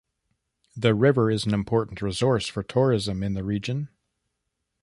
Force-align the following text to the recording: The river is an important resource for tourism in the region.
The 0.75 0.95
river 0.95 1.29
is 1.29 1.45
an 1.45 1.53
important 1.53 2.01
resource 2.01 2.47
for 2.47 2.63
tourism 2.63 3.21
in 3.21 3.35
the 3.35 3.43
region. 3.43 3.89